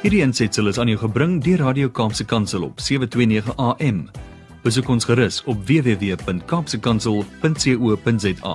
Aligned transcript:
Hierdie 0.00 0.22
aansetsel 0.24 0.64
is 0.70 0.78
aan 0.80 0.88
jou 0.88 0.96
gebring 0.96 1.34
deur 1.44 1.60
Radio 1.60 1.90
Kaapse 1.92 2.24
Kansel 2.24 2.62
op 2.64 2.80
729 2.80 3.52
AM. 3.60 4.08
Besoek 4.64 4.88
ons 4.88 5.04
gerus 5.04 5.44
op 5.44 5.60
www.kapsekansel.co.za. 5.68 8.54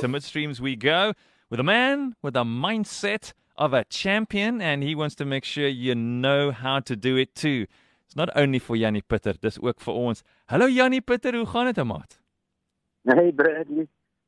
To 0.00 0.08
midstreams 0.10 0.58
we 0.58 0.74
go 0.74 1.14
with 1.54 1.60
a 1.60 1.62
man 1.62 2.16
with 2.26 2.34
a 2.34 2.42
mindset 2.42 3.30
of 3.54 3.72
a 3.72 3.84
champion, 3.88 4.60
and 4.60 4.82
he 4.82 4.96
wants 4.96 5.14
to 5.14 5.24
make 5.24 5.44
sure 5.46 5.68
you 5.68 5.94
know 5.94 6.50
how 6.50 6.80
to 6.80 6.98
do 6.98 7.14
it 7.14 7.36
too. 7.36 7.66
It's 8.06 8.16
not 8.16 8.28
only 8.34 8.58
for 8.58 8.74
Jannie 8.74 9.04
Pitter, 9.06 9.34
dis 9.38 9.60
ook 9.62 9.80
vir 9.80 9.94
ons. 9.94 10.24
Hallo 10.50 10.66
Jannie 10.66 11.00
Pitter, 11.00 11.36
hoe 11.36 11.46
gaan 11.46 11.66
dit, 11.70 11.84
maat? 11.84 12.20
Hey 13.06 13.30
Bradley, 13.30 13.86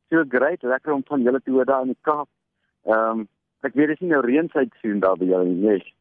so 0.09 0.25
great, 0.29 0.62
lekker 0.62 0.93
om 0.95 1.03
van 1.03 1.23
julle 1.23 1.41
te 1.43 1.51
hoor 1.51 1.64
daar 1.67 1.82
in 1.82 1.89
die 1.96 2.03
Kaap. 2.07 2.29
Ehm 2.86 3.26
um, 3.26 3.29
ek 3.67 3.75
weet 3.75 3.93
dis 3.95 4.00
nie 4.00 4.11
nou 4.13 4.23
reenseisoen 4.25 5.00
daar 5.00 5.17
by 5.21 5.29
julle 5.31 5.45
nie. 5.45 5.61
Nee. 5.69 5.95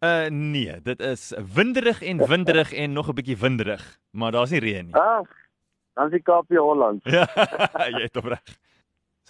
Uh 0.00 0.28
nee, 0.32 0.80
dit 0.80 1.00
is 1.04 1.32
winderig 1.54 2.02
en 2.02 2.22
winderig 2.26 2.72
en 2.72 2.92
nog 2.92 3.08
'n 3.08 3.14
bietjie 3.14 3.36
winderig, 3.36 3.84
maar 4.10 4.32
daar's 4.32 4.50
nie 4.50 4.60
reën 4.60 4.86
nie. 4.86 4.94
Ag, 4.94 5.28
dan 5.94 6.06
is 6.06 6.12
die 6.12 6.22
Kaap 6.22 6.48
hier 6.48 6.60
Holland. 6.60 7.04
Ja, 7.04 7.28
jy 7.96 8.08
het 8.08 8.16
reg. 8.16 8.58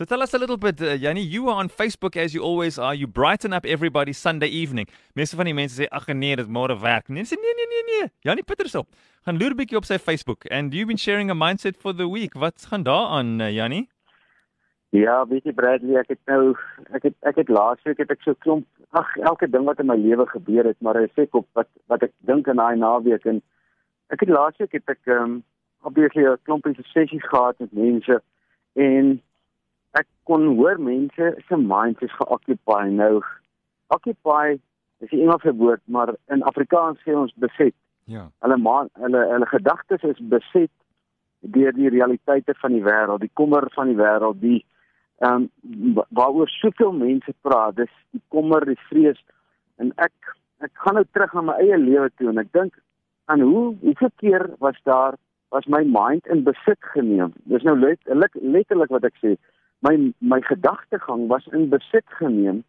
So 0.01 0.05
tell 0.05 0.23
us 0.23 0.33
a 0.33 0.39
little 0.39 0.57
bit, 0.57 0.81
uh, 0.81 0.95
Yanni, 0.95 1.21
you 1.21 1.49
are 1.51 1.57
on 1.57 1.69
Facebook 1.69 2.17
as 2.17 2.33
you 2.33 2.43
always 2.43 2.79
are. 2.79 2.95
You 2.95 3.07
brighten 3.07 3.53
up 3.53 3.67
everybody 3.67 4.13
Sunday 4.13 4.49
evening. 4.49 4.89
Meeste 5.13 5.37
van 5.37 5.45
die 5.45 5.53
mense 5.55 5.83
sê 5.83 5.89
ag 5.91 6.07
nee, 6.07 6.37
dit 6.37 6.49
môre 6.49 6.79
werk. 6.81 7.09
Nee, 7.09 7.27
sê 7.29 7.37
nee 7.37 7.55
nee 7.59 7.67
nee 7.69 7.83
nee. 7.91 8.09
Jannie 8.25 8.45
Pietersop. 8.45 8.89
Gaan 9.27 9.37
loer 9.37 9.55
bietjie 9.55 9.77
op 9.77 9.85
sy 9.85 9.99
Facebook 9.99 10.47
and 10.51 10.73
you've 10.73 10.89
been 10.89 10.97
sharing 10.99 11.31
a 11.31 11.35
mindset 11.35 11.77
for 11.77 11.93
the 11.93 12.09
week. 12.09 12.33
Wat 12.35 12.65
gaan 12.71 12.83
daar 12.83 13.11
aan, 13.19 13.41
uh, 13.41 13.51
Jannie? 13.53 13.89
Ja, 14.91 15.27
weet 15.27 15.45
jy 15.47 15.53
Bradley, 15.55 15.95
ek 16.01 16.09
het 16.11 16.21
nou 16.27 16.57
ek 16.91 17.05
het 17.07 17.15
ek 17.29 17.37
het 17.39 17.51
laasweek 17.53 18.01
het 18.03 18.11
ek 18.11 18.25
so 18.27 18.35
klomp 18.43 18.67
ag 18.99 19.11
elke 19.23 19.47
ding 19.47 19.69
wat 19.69 19.79
in 19.79 19.87
my 19.87 19.95
lewe 19.95 20.27
gebeur 20.27 20.67
het, 20.67 20.79
maar 20.83 20.99
ek 20.99 21.13
sê 21.15 21.29
op 21.31 21.47
wat 21.55 21.69
wat 21.93 22.03
ek 22.03 22.15
dink 22.27 22.51
in 22.51 22.59
daai 22.59 22.75
naweek 22.75 23.29
en 23.31 23.39
ek 24.11 24.25
het 24.25 24.33
laasweek 24.35 24.75
het 24.75 24.91
ek 24.91 24.99
ehm 25.07 25.23
um, 25.23 25.37
obviously 25.87 26.27
'n 26.27 26.43
klompie 26.43 26.75
sessies 26.91 27.29
gehad 27.31 27.59
met 27.63 27.73
mense 27.73 28.19
en 28.75 29.21
ek 30.01 30.09
kon 30.25 30.57
hoor 30.57 30.83
mense 30.83 31.29
se 31.47 31.57
minds 31.57 32.03
is 32.03 32.19
geoccupy 32.19 32.83
nou. 32.91 33.23
Occupy 33.95 34.59
is 34.99 35.13
'n 35.13 35.23
Engelse 35.23 35.55
woord, 35.55 35.83
maar 35.85 36.15
in 36.29 36.43
Afrikaans 36.43 36.99
sê 37.07 37.15
ons 37.15 37.33
beset. 37.35 37.75
Ja. 38.05 38.27
Hulle 38.43 38.57
maan 38.57 38.89
hulle 38.93 39.23
hulle 39.33 39.47
gedagtes 39.47 40.03
is 40.03 40.19
beset 40.19 40.71
deur 41.41 41.73
die 41.73 41.89
realiteite 41.89 42.55
van 42.55 42.73
die 42.73 42.83
wêreld, 42.83 43.21
die 43.21 43.35
kommer 43.35 43.71
van 43.71 43.87
die 43.87 43.97
wêreld, 43.97 44.41
die 44.41 44.65
ehm 45.21 45.49
um, 45.67 46.05
waaroor 46.17 46.49
soveel 46.49 46.93
mense 46.97 47.33
praat, 47.45 47.77
dis 47.77 47.93
die 48.17 48.23
kommer, 48.29 48.65
die 48.65 48.79
vrees 48.89 49.19
en 49.77 49.93
ek 49.97 50.37
ek 50.65 50.73
gaan 50.85 50.97
nou 50.97 51.05
terug 51.13 51.35
na 51.37 51.43
my 51.49 51.57
eie 51.61 51.79
lewe 51.81 52.09
toe 52.17 52.31
en 52.33 52.41
ek 52.41 52.53
dink 52.57 52.77
aan 53.33 53.45
hoe 53.45 53.77
hoeveel 53.83 54.13
keer 54.23 54.47
was 54.65 54.81
daar 54.89 55.17
was 55.51 55.67
my 55.67 55.83
mind 55.85 56.27
in 56.27 56.45
besit 56.47 56.79
geneem. 56.95 57.33
Dis 57.51 57.65
nou 57.67 57.77
let, 57.79 57.99
let, 58.07 58.35
letterlik 58.35 58.93
wat 58.95 59.07
ek 59.09 59.17
sê. 59.23 59.35
My 59.87 59.97
my 60.19 60.41
gedagtegang 60.47 61.27
was 61.33 61.49
in 61.53 61.69
besit 61.73 62.07
geneem 62.21 62.63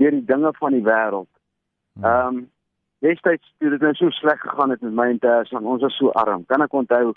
deur 0.00 0.12
die 0.12 0.26
dinge 0.30 0.52
van 0.58 0.76
die 0.76 0.84
wêreld. 0.84 1.30
Hmm. 1.96 2.04
Ehm 2.04 2.36
um, 2.36 2.44
destyds 3.04 3.50
toe 3.60 3.70
dit 3.70 3.82
nou 3.84 3.92
so 3.94 4.10
sleg 4.16 4.40
gegaan 4.40 4.72
het 4.72 4.82
met 4.82 4.94
my 4.98 5.06
en 5.12 5.18
Ters, 5.20 5.52
ons 5.52 5.82
was 5.84 5.96
so 5.98 6.14
arm. 6.22 6.46
Kan 6.48 6.64
ek 6.64 6.72
onthou 6.74 7.12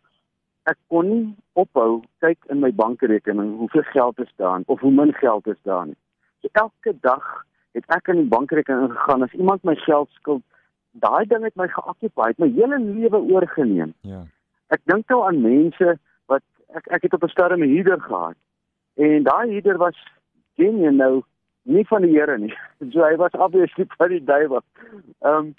ek 0.69 0.77
kon 0.93 1.09
nie 1.09 1.25
ophou 1.59 2.01
kyk 2.23 2.49
in 2.53 2.61
my 2.63 2.71
bankrekening 2.71 3.55
hoeveel 3.59 3.85
geld 3.93 4.19
is 4.23 4.31
daar 4.41 4.61
of 4.65 4.79
hoe 4.85 4.91
min 4.91 5.13
geld 5.17 5.47
is 5.47 5.59
daar 5.63 5.85
nie. 5.89 5.97
So 6.41 6.49
elke 6.61 6.93
dag 7.01 7.25
het 7.77 7.85
ek 7.95 8.11
in 8.13 8.21
die 8.23 8.31
bankrekening 8.31 8.89
ingegaan 8.89 9.25
as 9.25 9.33
iemand 9.37 9.63
my 9.63 9.75
geld 9.85 10.09
skuld, 10.17 10.43
daai 10.91 11.25
ding 11.29 11.43
het 11.43 11.55
my 11.55 11.67
het 11.69 12.39
my 12.39 12.51
hele 12.53 12.79
lewe 12.79 13.21
oorgeneem. 13.33 13.93
Ja. 14.01 14.23
Ek 14.69 14.81
dink 14.85 15.09
nou 15.09 15.23
aan 15.25 15.41
mense 15.41 15.97
wat 16.27 16.45
ek 16.77 16.87
ek 16.97 17.07
het 17.07 17.13
op 17.13 17.23
'n 17.23 17.33
stadium 17.33 17.63
'n 17.63 17.73
huurder 17.73 18.01
gehad. 18.01 18.37
En 18.95 19.23
daai 19.23 19.51
huurder 19.51 19.77
was 19.77 19.97
ken 20.55 20.79
jy 20.79 20.91
nou 20.91 21.23
nie 21.63 21.85
van 21.87 22.01
die 22.01 22.13
Here 22.13 22.37
nie. 22.37 22.53
So 22.91 23.03
hy 23.03 23.15
was 23.15 23.31
obviously 23.31 23.85
van 23.97 24.09
die 24.09 24.23
duiwel. 24.23 24.63
Ehm 25.19 25.35
um, 25.35 25.53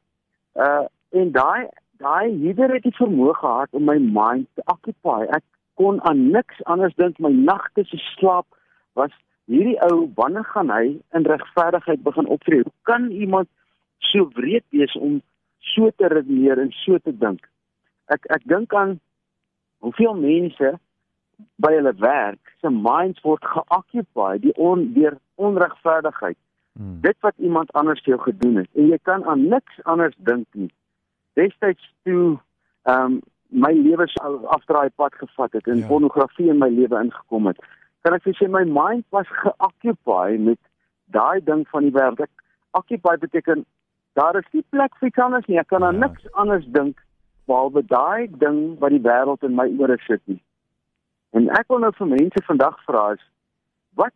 uh 0.55 0.87
en 1.11 1.33
daai 1.33 1.69
daai 2.01 2.33
hierdie 2.33 2.69
het 2.73 2.87
die 2.87 2.97
vermoë 2.97 3.35
gehad 3.41 3.77
om 3.77 3.87
my 3.89 3.99
mind 4.01 4.49
te 4.57 4.65
occupy. 4.73 5.25
Ek 5.37 5.45
kon 5.81 6.01
aan 6.09 6.31
niks 6.35 6.63
anders 6.73 6.97
dink. 7.01 7.21
My 7.21 7.33
nagte 7.33 7.85
se 7.89 8.01
slaap 8.15 8.47
was 8.99 9.13
hierdie 9.51 9.79
ou 9.89 10.09
wanneer 10.17 10.47
gaan 10.53 10.73
hy 10.73 10.97
in 11.17 11.29
regverdigheid 11.29 12.05
begin 12.07 12.29
optree? 12.33 12.65
Hoe 12.65 12.77
kan 12.89 13.11
iemand 13.11 13.49
so 14.11 14.29
wreed 14.37 14.65
wees 14.77 14.97
om 14.97 15.21
so 15.75 15.91
te 15.97 16.09
redeneer 16.13 16.61
en 16.63 16.73
so 16.83 16.99
te 16.99 17.13
dink? 17.13 17.45
Ek 18.13 18.25
ek 18.37 18.47
dink 18.49 18.75
aan 18.75 18.99
hoeveel 19.85 20.17
mense 20.17 20.75
by 21.61 21.73
hulle 21.77 21.95
werk 22.01 22.53
se 22.61 22.73
minds 22.73 23.21
word 23.25 23.45
geoccupy 23.45 24.35
die 24.45 24.57
on 24.57 24.91
deur 24.97 25.17
onregverdigheid. 25.41 26.37
Hmm. 26.77 27.01
Dit 27.05 27.17
wat 27.25 27.37
iemand 27.39 27.73
anders 27.77 28.01
vir 28.05 28.17
jou 28.17 28.23
gedoen 28.29 28.61
het 28.63 28.69
en 28.77 28.93
jy 28.93 29.01
kan 29.09 29.25
aan 29.29 29.49
niks 29.53 29.81
anders 29.85 30.17
dink 30.29 30.47
nie 30.53 30.71
destyds 31.39 31.85
toe 32.05 32.39
ehm 32.83 33.05
um, 33.05 33.21
my 33.53 33.73
lewe 33.75 34.07
afdraai 34.55 34.91
pad 34.95 35.15
gevat 35.15 35.53
het 35.53 35.67
en 35.67 35.79
Ja. 35.79 35.87
pornografie 35.87 36.49
in 36.51 36.59
my 36.59 36.69
lewe 36.69 37.01
ingekom 37.03 37.47
het. 37.47 37.59
Kan 38.03 38.15
ek 38.15 38.23
vir 38.23 38.35
sê 38.39 38.49
my 38.49 38.65
mind 38.65 39.05
was 39.11 39.27
geoccupy 39.29 40.37
met 40.39 40.59
daai 41.11 41.41
ding 41.45 41.67
van 41.69 41.83
die 41.83 41.91
wêreld. 41.93 42.21
Ek 42.21 42.31
occupy 42.79 43.17
beteken 43.19 43.65
daar 44.15 44.37
is 44.39 44.47
nie 44.53 44.65
plek 44.71 44.95
vir 45.01 45.09
iets 45.09 45.19
anders 45.19 45.47
nie. 45.47 45.59
Ek 45.59 45.67
kan 45.69 45.83
aan 45.85 45.99
Ja. 45.99 46.07
niks 46.07 46.33
anders 46.33 46.65
dink 46.67 47.03
behalwe 47.47 47.83
daai 47.87 48.29
ding 48.39 48.79
wat 48.79 48.91
die 48.91 49.03
wêreld 49.03 49.43
in 49.43 49.55
my 49.55 49.67
ore 49.79 49.99
sit 50.07 50.21
nie. 50.25 50.41
En 51.33 51.49
ek 51.51 51.67
wil 51.69 51.79
nou 51.79 51.93
vir 51.93 52.07
mense 52.07 52.43
vandag 52.47 52.79
vra 52.87 53.13
is 53.13 53.25
wat 53.95 54.15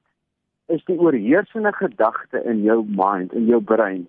is 0.69 0.84
die 0.84 0.98
oorheersende 0.98 1.72
gedagte 1.72 2.42
in 2.44 2.62
jou 2.62 2.84
mind, 2.86 3.32
in 3.32 3.46
jou 3.46 3.60
brein? 3.60 4.06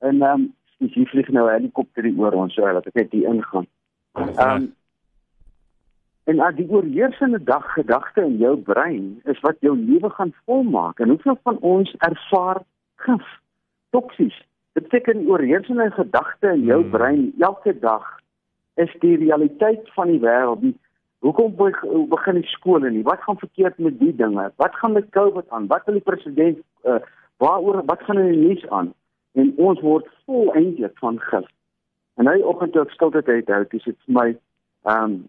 En 0.00 0.22
ehm 0.22 0.40
um, 0.40 0.54
dis 0.82 0.94
hier 0.98 1.08
vlieg 1.10 1.28
nou 1.34 1.46
'n 1.48 1.52
helikopter 1.54 2.04
oor 2.18 2.32
ons, 2.44 2.54
so 2.54 2.72
dat 2.72 2.86
ek 2.86 2.94
net 2.94 3.12
hier 3.12 3.28
ingaan. 3.34 3.66
Ehm 4.14 4.56
um, 4.56 4.70
en 6.30 6.40
as 6.40 6.54
die 6.54 6.68
oorheersende 6.70 7.40
dag 7.44 7.64
gedagte 7.74 8.22
in 8.22 8.36
jou 8.38 8.56
brein 8.56 9.20
is 9.24 9.40
wat 9.42 9.56
jou 9.60 9.76
lewe 9.76 10.10
gaan 10.10 10.32
volmaak 10.46 11.00
en 11.00 11.08
hoeveel 11.08 11.38
van 11.42 11.58
ons 11.60 11.94
ervaar 11.98 12.62
gif, 12.96 13.26
toksies. 13.90 14.36
Dit 14.72 14.82
beteken 14.88 15.18
die 15.18 15.28
oorheersende 15.28 15.90
gedagte 15.90 16.52
in 16.52 16.62
jou 16.64 16.80
Hmm. 16.82 16.90
brein 16.90 17.32
elke 17.40 17.78
dag 17.78 18.18
is 18.76 18.92
die 19.00 19.16
realiteit 19.16 19.90
van 19.94 20.06
die 20.08 20.20
wêreld. 20.20 20.60
Die 20.60 20.76
Hoekom 21.22 21.54
be- 21.56 22.06
begin 22.08 22.34
die 22.34 22.46
skole 22.50 22.90
nie? 22.90 23.02
Wat 23.02 23.20
gaan 23.22 23.38
verkeerd 23.38 23.78
met 23.78 23.98
die 23.98 24.14
dinge? 24.16 24.52
Wat 24.56 24.74
gaan 24.74 24.92
met 24.92 25.10
COVID 25.10 25.50
aan? 25.50 25.66
Wat 25.66 25.84
wil 25.84 25.94
die 25.94 26.02
president 26.02 26.58
uh, 26.84 26.96
waaroor 27.38 27.82
wat 27.86 28.02
gaan 28.02 28.18
in 28.18 28.32
die 28.32 28.48
nuus 28.48 28.68
aan? 28.70 28.92
En 29.38 29.52
ons 29.56 29.80
word 29.80 30.08
vol 30.26 30.52
eintlik 30.58 30.98
van 31.00 31.20
gif. 31.30 31.48
En 32.20 32.28
hy 32.28 32.40
oggend 32.44 32.72
toe 32.72 32.82
ek 32.84 32.92
stilte 32.96 33.22
het 33.24 33.48
hou, 33.48 33.62
dis 33.70 33.84
dit 33.88 33.98
vir 34.06 34.18
my 34.18 34.28
ehm 34.88 35.04
um, 35.04 35.20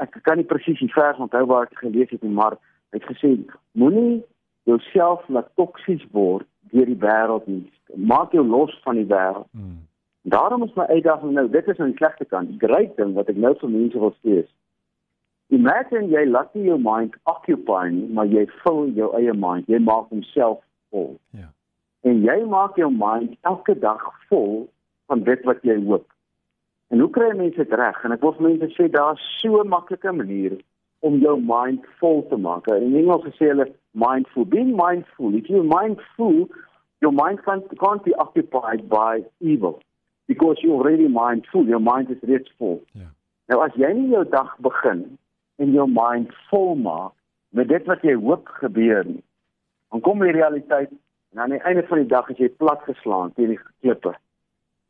ek 0.00 0.14
kan 0.24 0.38
nie 0.40 0.48
presies 0.48 0.80
die 0.80 0.92
vers 0.94 1.18
onthou 1.20 1.42
waar 1.50 1.66
ek 1.68 1.82
gelees 1.82 2.08
het 2.10 2.22
nie, 2.24 2.32
maar 2.32 2.56
hy 2.56 2.96
het 2.96 3.08
gesê 3.10 3.34
moenie 3.76 4.22
jouself 4.64 5.26
laat 5.28 5.50
toksies 5.60 6.04
word 6.16 6.48
deur 6.72 6.88
die 6.88 7.00
wêreld 7.02 7.46
nie. 7.46 7.66
Maak 7.96 8.32
jou 8.32 8.44
los 8.46 8.72
van 8.86 8.96
die 8.96 9.08
wêreld. 9.10 9.48
Hmm. 9.52 9.82
Daarom 10.32 10.64
is 10.64 10.72
my 10.78 10.86
uitdaging 10.88 11.34
nou, 11.36 11.48
dit 11.50 11.68
is 11.68 11.78
aan 11.78 11.92
die 11.92 12.00
slegte 12.00 12.24
kant. 12.24 12.48
Die 12.48 12.62
great 12.62 12.96
ding 12.96 13.12
wat 13.18 13.28
ek 13.28 13.36
nou 13.36 13.52
vir 13.60 13.72
mense 13.74 14.00
wil 14.00 14.14
sê 14.22 14.42
is 14.44 14.50
Imagine 15.52 16.08
jy 16.08 16.22
laat 16.30 16.54
nie 16.56 16.70
jou 16.70 16.78
mind 16.80 17.16
occupy 17.28 17.82
nie, 17.92 18.06
maar 18.16 18.30
jy 18.30 18.46
vul 18.62 18.86
jou 18.96 19.10
eie 19.18 19.34
mind. 19.36 19.66
Jy 19.68 19.82
maak 19.84 20.08
homself 20.08 20.62
vol. 20.94 21.10
Ja. 21.36 21.50
En 22.02 22.22
jy 22.26 22.38
maak 22.50 22.76
jou 22.80 22.90
mind 22.90 23.36
elke 23.46 23.74
dag 23.78 24.02
vol 24.30 24.66
van 25.06 25.22
dit 25.22 25.44
wat 25.46 25.62
jy 25.66 25.78
hoop. 25.84 26.06
En 26.92 27.00
hoe 27.00 27.10
kry 27.10 27.30
mense 27.36 27.56
dit 27.56 27.78
reg? 27.78 28.00
En 28.04 28.12
ek 28.12 28.24
wil 28.24 28.34
vir 28.38 28.48
mense 28.48 28.68
sê 28.74 28.88
daar's 28.92 29.22
so 29.40 29.62
maklike 29.64 30.12
manier 30.12 30.58
om 31.06 31.20
jou 31.22 31.36
mind 31.40 31.86
vol 32.00 32.20
te 32.30 32.38
maak. 32.38 32.68
In 32.74 32.96
Engels 32.98 33.24
sê 33.38 33.52
hulle 33.52 33.70
mindful. 33.92 34.44
Being 34.44 34.74
mindful. 34.76 35.34
If 35.38 35.48
you're 35.50 35.66
mindful, 35.66 36.48
your 37.00 37.14
mind 37.14 37.42
can't, 37.46 37.66
can't 37.78 38.04
be 38.04 38.14
occupied 38.14 38.88
by 38.88 39.22
evil 39.40 39.80
because 40.28 40.58
you're 40.62 40.76
already 40.76 41.08
mindful. 41.08 41.66
Your 41.66 41.80
mind 41.80 42.10
is 42.10 42.22
reeds 42.22 42.50
vol. 42.58 42.80
Ja. 42.92 43.10
Nou 43.50 43.60
as 43.64 43.74
jy 43.76 43.90
nie 43.96 44.12
jou 44.14 44.22
dag 44.30 44.52
begin 44.64 45.02
en 45.60 45.72
jou 45.74 45.86
mind 45.90 46.30
vol 46.50 46.74
maak 46.78 47.12
met 47.52 47.68
dit 47.68 47.88
wat 47.90 48.04
jy 48.06 48.14
hoop 48.16 48.48
gebeur 48.62 49.04
nie, 49.04 49.20
dan 49.92 50.00
kom 50.00 50.22
die 50.24 50.32
realiteit 50.32 50.92
en 51.32 51.40
aan 51.40 51.50
die 51.50 51.62
einde 51.62 51.82
van 51.88 51.98
die 51.98 52.08
dag 52.08 52.28
is 52.28 52.38
jy 52.38 52.48
platgeslaan 52.60 53.32
teen 53.34 53.54
die 53.54 53.60
klippe. 53.80 54.14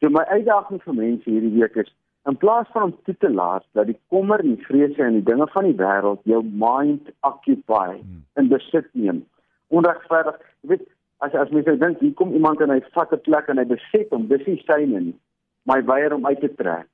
So 0.02 0.10
my 0.10 0.24
uitdaging 0.26 0.82
vir 0.82 0.94
mense 0.94 1.30
hierdie 1.30 1.52
week 1.54 1.76
is 1.76 1.90
in 2.26 2.36
plaas 2.36 2.66
van 2.74 2.82
om 2.82 2.96
toe 3.06 3.14
te 3.18 3.30
laat 3.30 3.64
dat 3.78 3.86
die 3.86 3.98
kommer 4.08 4.42
en 4.42 4.56
die 4.56 4.66
vrese 4.66 5.02
en 5.02 5.18
die 5.18 5.26
dinge 5.26 5.46
van 5.54 5.68
die 5.68 5.78
wêreld 5.78 6.22
jou 6.24 6.42
mind 6.44 7.10
occupy 7.20 7.98
Hmm. 7.98 8.24
en 8.34 8.48
besit 8.48 8.88
neem. 8.92 9.24
Onregverdig, 9.68 10.38
jy 10.62 10.68
weet, 10.68 10.82
as 11.18 11.34
as 11.34 11.50
mens 11.50 11.78
dink 11.78 12.00
hier 12.00 12.14
kom 12.14 12.34
iemand 12.34 12.60
en 12.60 12.70
hy 12.70 12.80
vat 12.94 13.12
'n 13.12 13.20
plek 13.20 13.48
en 13.48 13.58
hy 13.58 13.64
beset 13.64 14.10
hom, 14.10 14.26
dis 14.28 14.46
nie 14.46 14.62
syne 14.66 15.00
nie. 15.00 15.18
My 15.64 15.82
weier 15.84 16.14
om 16.14 16.26
uit 16.26 16.40
te 16.40 16.54
trek. 16.54 16.86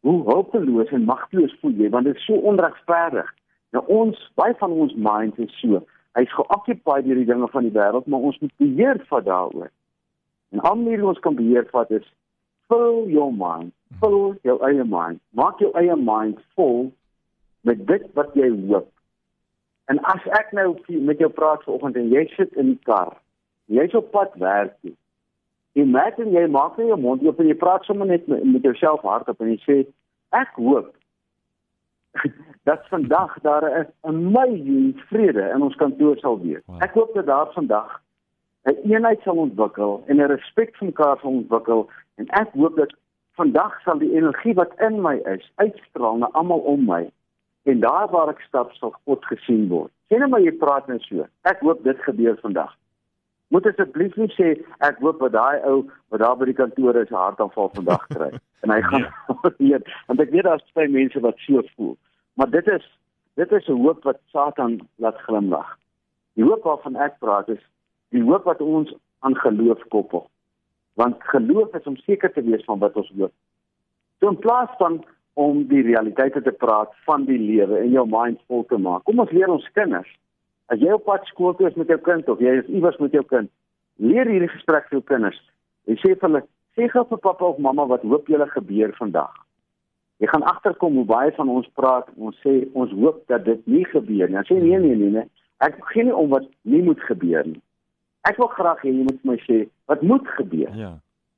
Hoe 0.00 0.22
hulpeloos 0.24 0.90
en 0.90 1.04
magteloos 1.04 1.56
voel 1.60 1.72
jy 1.72 1.90
want 1.90 2.04
dit 2.04 2.16
is 2.16 2.24
so 2.24 2.34
onregverdig. 2.34 3.34
Nou 3.72 3.84
ons, 3.86 4.32
baie 4.34 4.54
van 4.58 4.70
ons 4.70 4.94
minds 4.94 5.38
is 5.38 5.60
so. 5.60 5.86
Hy's 6.16 6.32
geoccupied 6.32 7.04
deur 7.04 7.18
die 7.20 7.28
dinge 7.28 7.48
van 7.52 7.66
die 7.66 7.74
wêreld, 7.74 8.06
maar 8.06 8.24
ons 8.24 8.38
moet 8.40 8.54
beheer 8.62 9.02
vat 9.10 9.24
daaroor. 9.26 9.70
En 10.54 10.62
al 10.64 10.78
meer 10.80 11.04
ons 11.04 11.20
kan 11.24 11.36
beheer 11.36 11.66
vat 11.72 11.90
is 11.92 12.06
fill 12.70 13.04
your 13.12 13.32
mind, 13.32 13.74
fill 14.00 14.36
jou 14.46 14.56
eie 14.66 14.84
mind. 14.84 15.20
Maak 15.36 15.60
jou 15.62 15.70
eie 15.78 15.96
mind 15.96 16.40
vol 16.58 16.88
met 17.68 17.82
dit 17.86 18.06
wat 18.18 18.32
jy 18.38 18.48
hoop. 18.68 18.88
En 19.92 20.00
as 20.10 20.24
ek 20.38 20.50
nou 20.56 20.72
met 21.06 21.20
jou 21.22 21.30
praat 21.30 21.62
vanoggend 21.66 22.00
en 22.00 22.10
jy 22.10 22.24
sit 22.34 22.54
in 22.58 22.72
die 22.72 22.82
kar 22.88 23.14
jy's 23.66 23.94
op 23.98 24.10
pad 24.10 24.34
werk 24.38 24.74
toe. 24.82 24.94
Imagine 25.76 26.32
jy 26.32 26.46
maak 26.50 26.78
net 26.78 26.90
jou 26.90 26.98
mond 27.00 27.22
oop 27.26 27.40
en 27.42 27.50
jy 27.50 27.56
praat 27.58 27.84
sommer 27.84 28.08
net 28.08 28.26
met, 28.30 28.44
met 28.46 28.64
jouself 28.64 29.02
hardop 29.06 29.42
en 29.42 29.52
jy 29.52 29.58
sê 29.64 29.78
ek 30.38 30.54
hoop 30.58 30.92
dat 32.68 32.88
vandag 32.88 33.38
daar 33.42 33.64
'n 33.64 33.86
amazing 34.00 35.00
vrede 35.00 35.50
in 35.54 35.62
ons 35.62 35.76
kantoor 35.76 36.16
sal 36.16 36.40
wees. 36.40 36.62
Wow. 36.66 36.82
Ek 36.82 36.92
hoop 36.92 37.14
dat 37.14 37.26
daar 37.26 37.52
vandag 37.52 38.02
'n 38.64 38.70
een 38.70 38.92
eenheid 38.92 39.20
sal 39.20 39.36
ontwikkel 39.36 40.02
en 40.06 40.16
'n 40.16 40.32
respek 40.34 40.76
vir 40.76 40.86
mekaar 40.86 41.18
sal 41.18 41.30
ontwikkel 41.30 41.90
en 42.14 42.26
ek 42.26 42.48
hoop 42.52 42.76
dat 42.76 42.94
vandag 43.34 43.80
sal 43.80 43.98
die 43.98 44.14
energie 44.14 44.54
wat 44.54 44.72
in 44.80 45.00
my 45.00 45.16
is 45.24 45.52
uitstraal 45.54 46.16
na 46.16 46.28
almal 46.32 46.58
om 46.58 46.84
my 46.84 47.10
en 47.62 47.80
daar 47.80 48.08
waar 48.10 48.28
ek 48.28 48.40
stap 48.40 48.72
sal 48.72 48.94
God 49.04 49.24
gesien 49.24 49.68
word. 49.68 49.90
Sien 50.08 50.18
nou 50.18 50.28
maar 50.28 50.40
jy 50.40 50.52
praat 50.52 50.86
net 50.86 51.02
so. 51.02 51.26
Ek 51.42 51.60
hoop 51.60 51.84
dit 51.84 51.98
gebeur 52.02 52.38
vandag 52.40 52.76
moet 53.48 53.66
asseblief 53.66 54.16
nie 54.18 54.28
sê 54.34 54.48
ek 54.86 54.98
hoop 55.04 55.20
dat 55.22 55.34
daai 55.36 55.62
ou 55.70 55.76
wat 56.12 56.22
daar 56.22 56.36
by 56.38 56.48
die 56.48 56.58
kantoor 56.60 56.98
is 57.02 57.10
'n 57.10 57.20
hartaanval 57.20 57.70
vandag 57.74 58.06
kry 58.14 58.30
en 58.62 58.70
hy 58.74 58.80
gaan 58.90 59.06
weet 59.62 59.86
want 60.06 60.20
ek 60.20 60.32
weet 60.34 60.48
daar's 60.48 60.66
baie 60.78 60.88
mense 60.88 61.20
wat 61.20 61.38
so 61.46 61.62
voel 61.76 61.94
maar 62.36 62.50
dit 62.50 62.68
is 62.76 62.86
dit 63.40 63.52
is 63.58 63.68
'n 63.68 63.82
hoop 63.82 64.04
wat 64.08 64.20
Satan 64.34 64.78
laat 64.96 65.18
glimlag 65.26 65.74
die 66.34 66.44
hoop 66.44 66.62
waarvan 66.68 66.96
ek 66.96 67.18
praat 67.18 67.48
is 67.48 67.62
die 68.10 68.22
hoop 68.22 68.44
wat 68.44 68.60
ons 68.60 68.94
aan 69.20 69.36
geloof 69.36 69.82
koppel 69.88 70.28
want 70.94 71.16
geloof 71.32 71.74
is 71.74 71.86
om 71.86 71.96
seker 71.96 72.32
te 72.32 72.42
wees 72.42 72.64
van 72.64 72.78
wat 72.78 72.96
ons 72.96 73.12
hoop 73.18 73.32
so 74.20 74.28
in 74.28 74.38
plaas 74.38 74.70
van 74.78 75.04
om 75.34 75.66
die 75.68 75.82
realiteite 75.82 76.42
te 76.42 76.52
praat 76.52 76.92
van 77.08 77.24
die 77.24 77.38
lewe 77.38 77.78
en 77.78 77.90
jou 77.90 78.06
mind 78.08 78.40
vol 78.46 78.64
te 78.64 78.78
maak 78.78 79.04
kom 79.04 79.18
ons 79.18 79.36
leer 79.38 79.48
ons 79.48 79.72
kinders 79.72 80.12
As 80.72 80.82
jy 80.82 80.90
op 80.96 81.04
pad 81.06 81.26
skool 81.30 81.54
toe 81.54 81.68
is 81.68 81.76
met 81.78 81.90
jou 81.92 81.98
kind 82.02 82.26
of 82.28 82.40
jy 82.42 82.56
is 82.58 82.70
iewers 82.74 82.98
met 82.98 83.12
jou 83.14 83.22
kind, 83.30 83.50
leer 84.02 84.26
hierdie 84.26 84.50
gesprek 84.50 84.88
vir 84.88 84.98
jou 84.98 85.04
kinders. 85.06 85.38
Jy 85.86 85.98
sê 86.00 86.14
vir 86.14 86.26
hulle, 86.26 86.40
sê 86.74 86.88
gou 86.90 87.04
vir 87.12 87.20
pappa 87.22 87.52
of 87.52 87.60
mamma 87.62 87.86
wat 87.92 88.06
hoop 88.06 88.26
julle 88.30 88.48
gebeur 88.50 88.94
vandag. 88.98 89.30
Jy 90.22 90.30
gaan 90.32 90.46
agterkom 90.48 90.94
hoe 90.96 91.04
baie 91.04 91.32
van 91.36 91.48
ons 91.52 91.68
praat, 91.76 92.08
ons 92.16 92.36
sê 92.40 92.62
ons 92.72 92.92
hoop 92.96 93.22
dat 93.28 93.44
dit 93.44 93.66
nie 93.68 93.84
gebeur 93.84 94.30
nie. 94.30 94.38
Dan 94.38 94.48
sê 94.48 94.60
nee 94.60 94.78
nee 94.80 94.96
nee 94.96 95.12
nee, 95.18 95.26
ek 95.64 95.76
gee 95.92 96.06
nie 96.08 96.14
om 96.16 96.30
wat 96.32 96.46
nie 96.62 96.82
moet 96.82 97.00
gebeur 97.08 97.44
nie. 97.46 97.60
Ek 98.28 98.38
wil 98.40 98.48
graag 98.54 98.80
hê 98.82 98.92
jy 98.92 99.04
moet 99.06 99.26
my 99.28 99.36
sê 99.44 99.64
wat 99.90 100.02
moet 100.02 100.28
gebeur. 100.38 100.72
Ja. 100.76 100.94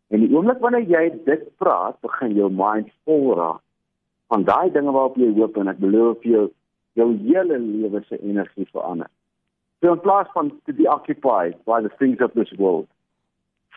En 0.08 0.22
die 0.25 0.30
oomblik 0.32 0.62
wanneer 0.64 0.86
jy 0.88 1.08
dit 1.26 1.42
praat, 1.60 1.98
begin 2.06 2.36
jou 2.38 2.48
mind 2.52 2.92
vol 3.04 3.34
raak 3.36 3.64
van 4.28 4.44
daai 4.44 4.70
dinge 4.72 4.92
waarop 4.92 5.16
jy 5.16 5.28
hoop 5.36 5.56
en 5.56 5.70
ek 5.72 5.80
beloof 5.80 6.20
vir 6.22 6.32
jou 6.32 6.46
jou 6.98 7.08
hele 7.25 7.58
lewe 7.62 8.02
se 8.08 8.19
energie 8.19 8.66
verander. 8.72 9.08
So 9.80 9.92
in 9.94 10.00
plaas 10.02 10.30
van 10.34 10.50
to 10.66 10.72
be 10.75 10.88
occupied 10.90 11.54
by 11.64 11.80
the 11.82 11.92
things 12.00 12.20
of 12.20 12.32
this 12.34 12.50
world, 12.58 12.88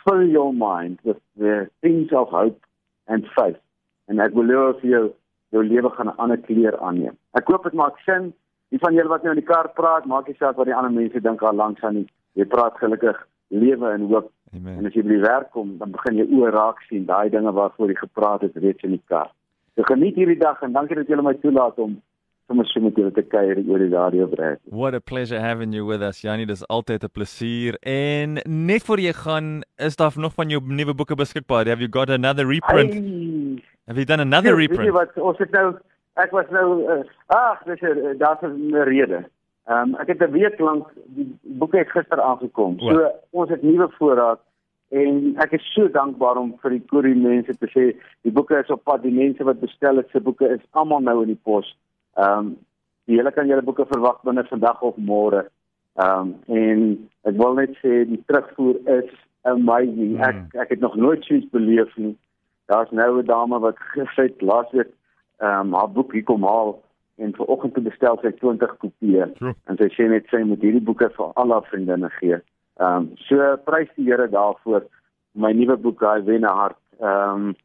fill 0.03 0.23
your 0.27 0.53
mind 0.53 0.99
with 1.03 1.19
the 1.37 1.69
things 1.81 2.11
of 2.11 2.29
hope 2.29 2.59
and 3.07 3.27
faith. 3.35 3.59
En 4.11 4.19
ek 4.19 4.35
wil 4.35 4.51
hê 4.51 4.91
jou 4.91 5.05
jou 5.51 5.63
lewe 5.63 5.89
gaan 5.95 6.07
'n 6.07 6.19
ander 6.23 6.37
kleur 6.47 6.77
aanneem. 6.79 7.15
Ek 7.33 7.47
hoop 7.47 7.63
dit 7.63 7.73
maak 7.73 7.97
sin. 8.05 8.33
Die 8.69 8.79
van 8.79 8.93
julle 8.93 9.09
wat 9.09 9.23
nou 9.23 9.33
in 9.33 9.39
die 9.39 9.51
kar 9.53 9.67
praat, 9.75 10.05
maak 10.05 10.27
nie 10.27 10.35
saak 10.39 10.55
wat 10.55 10.65
die 10.65 10.75
ander 10.75 10.91
mense 10.91 11.21
dink 11.21 11.41
al 11.41 11.55
langs 11.55 11.81
aan 11.83 11.95
nie. 11.95 12.07
Jy 12.33 12.45
praat 12.45 12.77
gelukkig 12.77 13.17
lewe 13.47 13.89
en 13.91 14.07
hoop. 14.07 14.31
Amen. 14.55 14.77
En 14.77 14.85
as 14.85 14.93
jy 14.93 15.03
by 15.03 15.09
die 15.09 15.27
werk 15.27 15.51
kom, 15.51 15.77
dan 15.77 15.91
begin 15.91 16.15
jy 16.15 16.27
oor 16.37 16.51
raak 16.51 16.79
sien 16.87 17.05
daai 17.05 17.29
dinge 17.29 17.51
waarvoor 17.51 17.87
jy 17.87 17.95
gepraat 17.95 18.41
het 18.41 18.55
reeds 18.55 18.83
in 18.83 18.95
die 18.95 19.03
kar. 19.07 19.31
So 19.75 19.83
geniet 19.83 20.15
hierdie 20.15 20.39
dag 20.39 20.61
en 20.61 20.73
dankie 20.73 20.95
dat 20.95 21.07
julle 21.07 21.23
my 21.23 21.33
toelaat 21.43 21.79
om 21.79 22.01
sommer 22.47 22.67
so 22.67 22.83
met 22.83 22.95
julle 22.99 23.11
te 23.15 23.23
kuier 23.23 23.59
oor 23.67 23.79
die 23.79 23.91
radio 23.91 24.27
breek. 24.27 24.59
What 24.65 24.93
a 24.93 24.99
pleasure 24.99 25.39
having 25.39 25.73
you 25.73 25.85
with 25.85 26.01
us, 26.01 26.21
Janie. 26.21 26.45
Dis 26.45 26.67
altyd 26.67 27.03
'n 27.03 27.11
plesier. 27.11 27.77
En 27.79 28.39
net 28.45 28.83
voor 28.83 28.99
jy 28.99 29.13
gaan, 29.13 29.63
is 29.77 29.95
daar 29.95 30.11
nog 30.15 30.33
van 30.33 30.49
jou 30.49 30.61
nuwe 30.63 30.93
boeke 30.93 31.15
beskikbaar? 31.15 31.67
Have 31.67 31.79
you 31.79 31.89
got 31.91 32.09
another 32.09 32.47
reprint? 32.47 32.93
Hey. 32.93 33.30
Have 33.91 33.97
you 33.97 34.05
done 34.05 34.21
another 34.21 34.51
ja, 34.51 34.55
reprint? 34.55 34.93
Wat 34.95 35.17
ons 35.19 35.39
het 35.43 35.51
nou 35.51 35.73
ek 36.23 36.31
was 36.31 36.47
nou 36.55 36.67
uh, 36.93 37.01
ag, 37.35 37.63
dis 37.67 37.81
er, 37.83 37.97
daar's 38.17 38.39
'n 38.47 38.71
rede. 38.87 39.19
Ehm 39.67 39.89
um, 39.89 39.95
ek 39.99 40.07
het 40.07 40.21
'n 40.23 40.31
week 40.31 40.59
lank 40.59 40.87
die 41.05 41.27
boeke 41.41 41.77
het 41.77 41.91
gister 41.91 42.21
aangekom. 42.21 42.79
So 42.79 42.93
What? 42.93 43.19
ons 43.31 43.49
het 43.49 43.61
nuwe 43.61 43.89
voorraad 43.97 44.39
en 44.89 45.35
ek 45.43 45.51
is 45.51 45.73
so 45.73 45.91
dankbaar 45.91 46.37
om 46.37 46.55
vir 46.61 46.71
die 46.71 46.85
Korie 46.87 47.15
mense 47.15 47.57
te 47.57 47.67
sê 47.67 47.83
die 48.21 48.31
boeke 48.31 48.55
is 48.63 48.69
op 48.69 48.83
pad. 48.83 49.01
Die 49.01 49.11
mense 49.11 49.43
wat 49.43 49.59
bestel 49.59 49.97
het 49.97 50.09
se 50.09 50.19
boeke 50.19 50.47
is 50.47 50.63
almal 50.71 51.01
nou 51.01 51.21
in 51.21 51.35
die 51.35 51.41
pos. 51.43 51.75
Ehm 52.15 52.37
um, 52.37 52.57
die 53.05 53.15
hele 53.17 53.31
kan 53.31 53.47
julle 53.47 53.61
boeke 53.61 53.85
verwag 53.85 54.23
binne 54.23 54.43
vandag 54.43 54.81
of 54.81 54.95
môre. 54.95 55.45
Ehm 55.99 56.19
um, 56.19 56.35
en 56.47 57.09
ek 57.23 57.35
wil 57.35 57.53
net 57.53 57.75
sê 57.83 58.07
die 58.07 58.23
terugvoer 58.25 58.75
is 58.99 59.11
amazing. 59.41 60.15
Mm. 60.15 60.23
Ek 60.23 60.55
ek 60.55 60.69
het 60.69 60.79
nog 60.79 60.95
nooit 60.95 61.23
so 61.23 61.33
iets 61.33 61.49
beleef 61.49 61.97
nie. 61.97 62.15
Daar's 62.71 62.91
nou 62.91 63.19
'n 63.19 63.25
dame 63.25 63.59
wat 63.59 63.77
gesê 63.95 64.23
het 64.29 64.41
laasweek 64.41 64.91
ehm 65.37 65.59
um, 65.59 65.73
haar 65.73 65.91
boek 65.91 66.13
hier 66.13 66.23
kom 66.23 66.43
haal 66.43 66.81
en 67.17 67.35
vanoggend 67.35 67.73
te 67.73 67.81
bestel 67.81 68.17
sy 68.21 68.31
20 68.31 68.77
kopieë 68.77 69.25
en 69.69 69.77
sy 69.77 69.87
sê 69.95 70.07
net 70.09 70.25
sy 70.31 70.39
moet 70.43 70.61
hierdie 70.61 70.87
boeke 70.89 71.09
vir 71.17 71.33
al 71.33 71.51
haar 71.51 71.67
vriendinne 71.71 72.09
gee. 72.19 72.37
Ehm 72.79 72.95
um, 72.97 73.11
so 73.27 73.57
prys 73.65 73.91
die 73.95 74.05
Here 74.05 74.27
daarvoor 74.29 74.87
my 75.33 75.51
nuwe 75.51 75.77
boek 75.77 75.99
hy 75.99 76.23
wen 76.29 76.45
'n 76.45 76.55
hart. 76.61 76.79
Ehm 76.99 77.35
um, 77.35 77.55